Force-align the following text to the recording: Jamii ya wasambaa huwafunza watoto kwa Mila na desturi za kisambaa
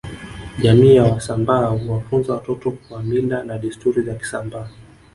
Jamii 0.59 0.95
ya 0.95 1.03
wasambaa 1.03 1.65
huwafunza 1.65 2.33
watoto 2.33 2.71
kwa 2.71 3.03
Mila 3.03 3.43
na 3.43 3.57
desturi 3.57 4.01
za 4.01 4.13
kisambaa 4.15 4.67